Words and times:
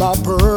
my 0.00 0.14
pearl. 0.24 0.49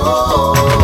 Let 0.00 0.77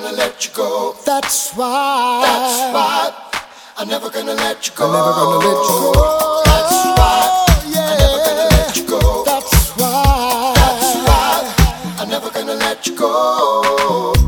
gonna 0.00 0.16
let 0.16 0.46
you 0.46 0.52
go. 0.54 0.94
That's 1.04 1.52
why. 1.54 2.22
That's 2.22 2.72
why. 2.72 3.40
I'm 3.76 3.88
never 3.88 4.10
gonna 4.10 4.34
let 4.34 4.64
you 4.66 4.72
go. 4.76 4.86
I'm 4.86 4.92
never 4.92 5.12
gonna 5.12 5.38
let 5.38 5.58
you 5.58 5.92
go. 5.92 6.42
That's 6.44 6.76
why. 6.98 7.46
I'm 7.56 7.98
never 7.98 8.18
gonna 8.26 8.48
let 8.50 8.76
you 8.76 8.86
go. 8.86 9.24
That's 9.24 9.70
why. 9.76 10.52
That's 10.54 10.94
why. 11.08 11.96
I'm 11.98 12.08
never 12.08 12.30
gonna 12.30 12.54
let 12.54 12.86
you 12.86 12.96
go. 12.96 14.27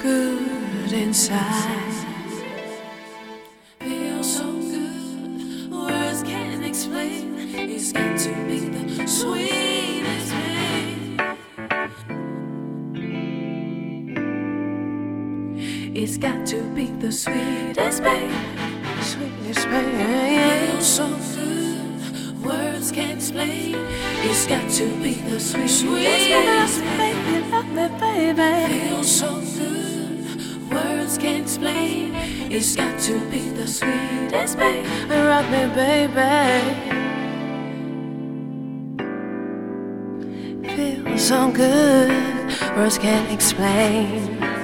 good 0.00 0.92
inside. 0.92 1.95
sweetest 33.76 34.58
babe. 34.58 34.86
Rock 35.10 35.46
me, 35.50 35.66
baby. 35.74 36.96
Feels 40.74 41.24
so 41.28 41.50
good, 41.50 42.10
words 42.76 42.98
can't 42.98 43.30
explain. 43.30 44.55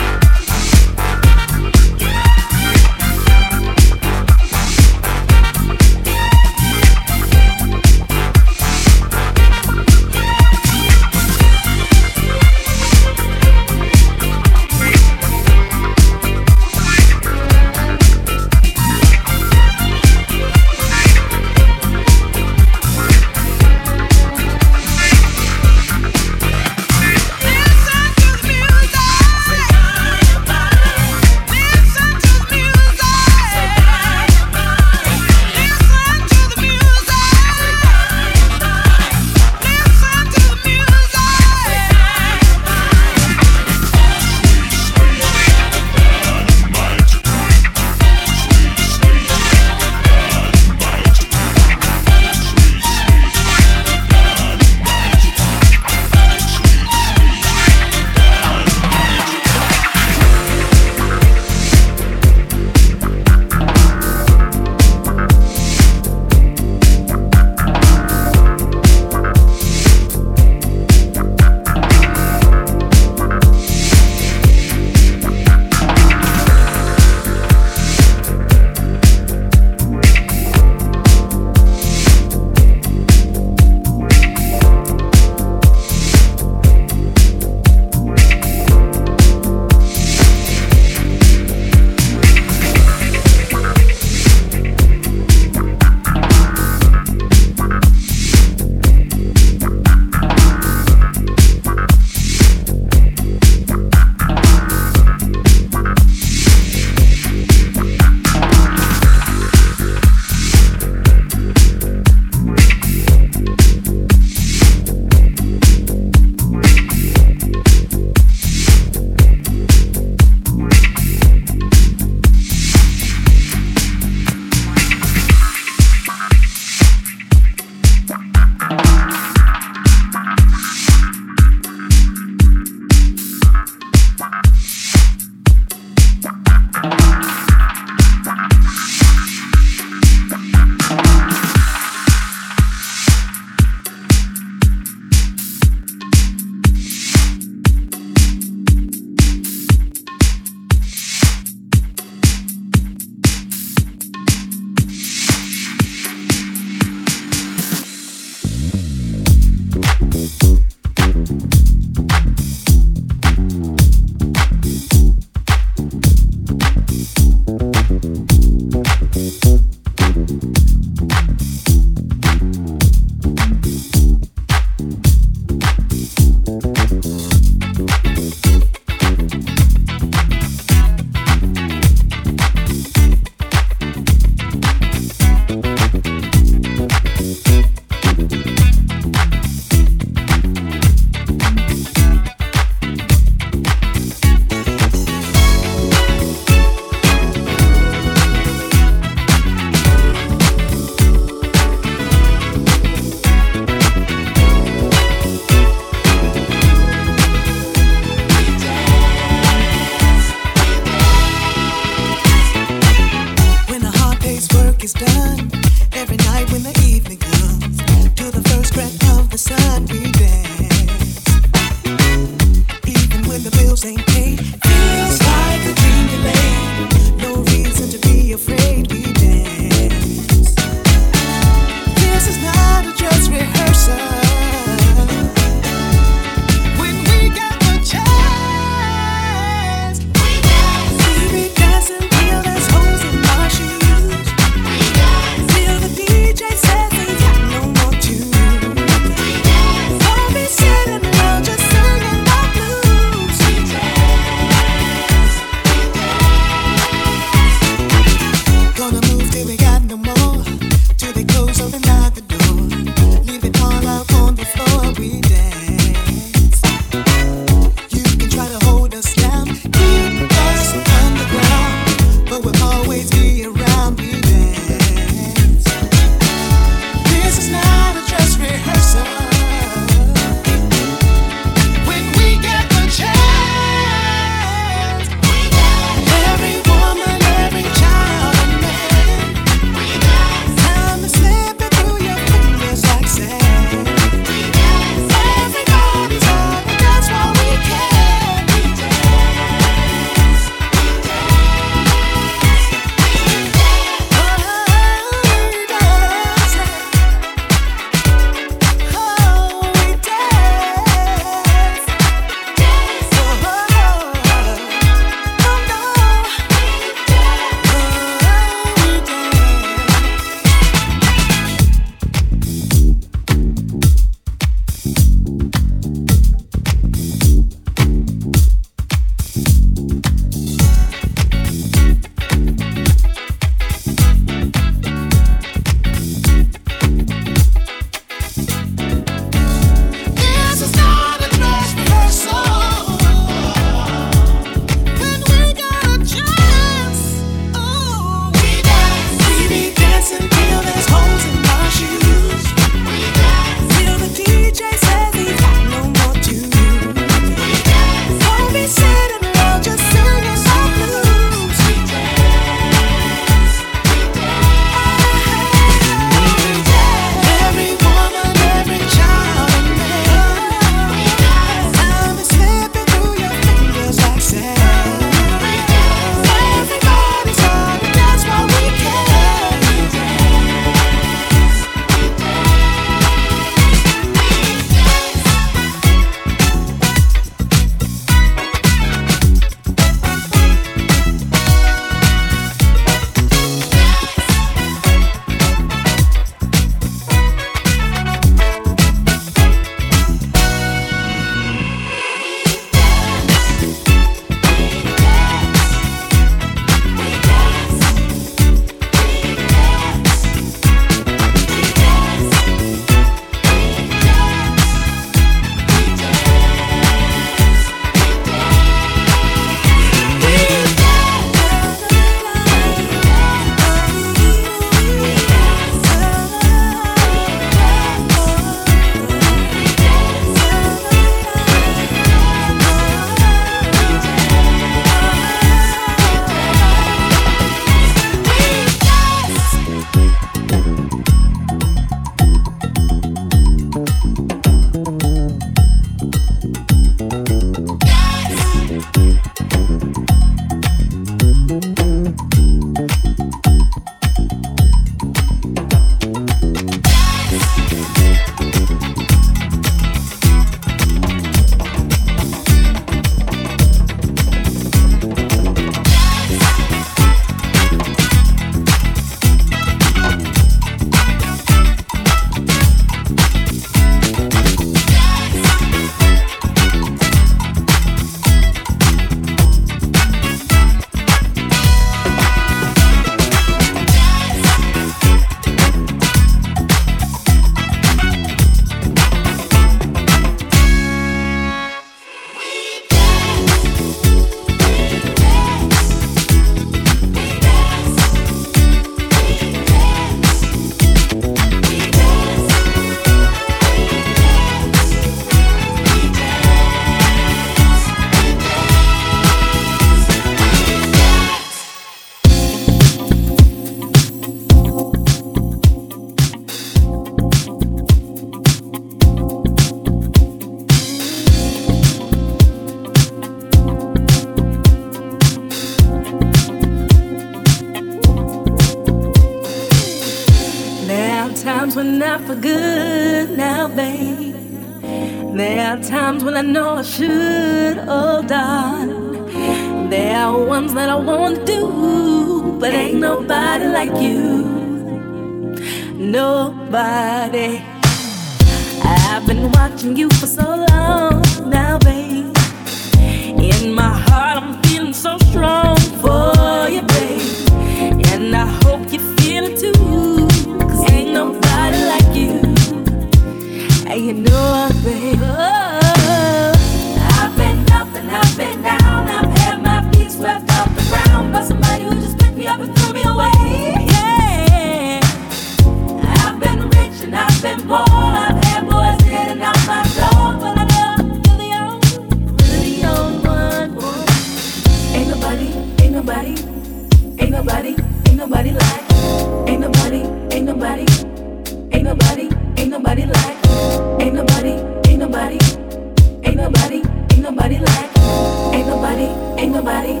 Ain't 599.38 599.52
nobody, 599.52 600.00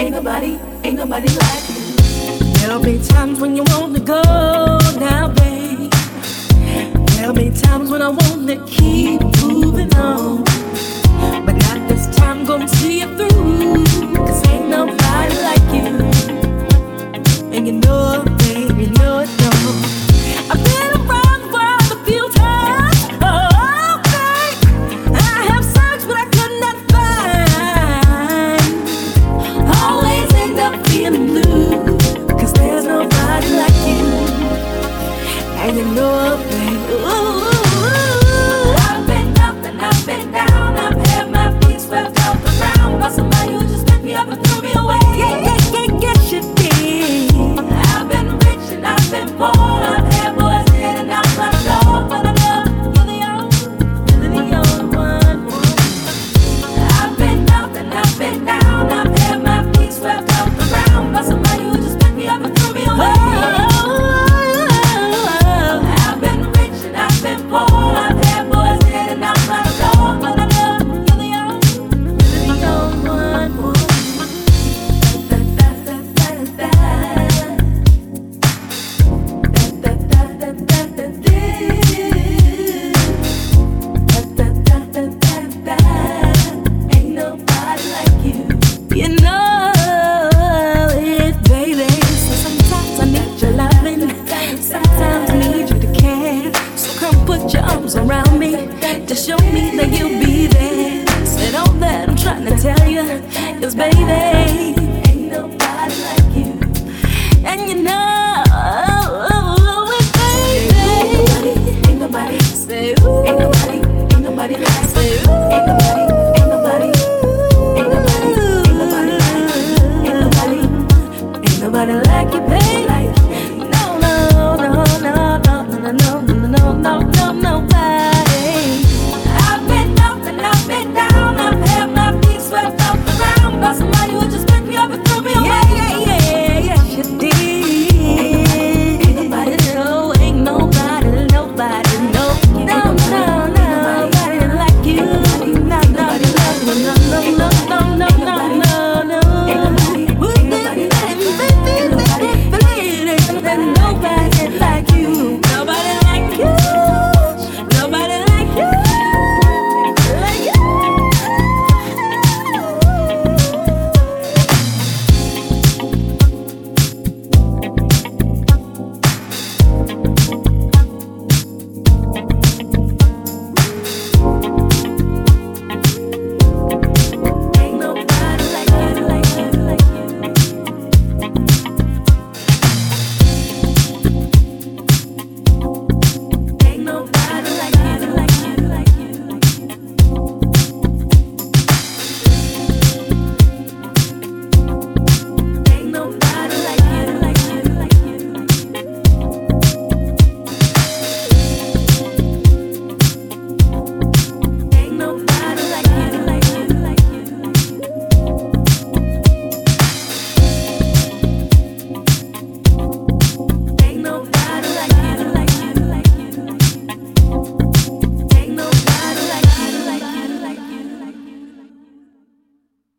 ain't 0.00 0.12
nobody, 0.12 0.58
ain't 0.82 0.96
nobody 0.96 1.28
like 1.28 1.68
you. 1.68 2.52
There'll 2.54 2.82
be 2.82 2.98
times 3.06 3.38
when 3.38 3.54
you 3.54 3.62
want 3.68 3.94
to 3.96 4.00
go 4.00 4.22
now, 4.98 5.28
babe. 5.28 5.92
There'll 7.10 7.34
be 7.34 7.50
times 7.50 7.90
when 7.90 8.00
I 8.00 8.08
want 8.08 8.48
to 8.48 8.56
keep 8.66 9.20
moving 9.42 9.94
on. 9.94 10.44
But 11.44 11.52
not 11.52 11.88
this 11.88 12.14
time, 12.16 12.44
gonna 12.46 12.66
see 12.68 13.02
it 13.02 13.16
through. 13.16 13.85